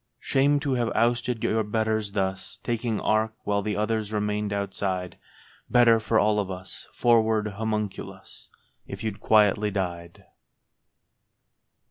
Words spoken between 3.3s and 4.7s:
while the others remained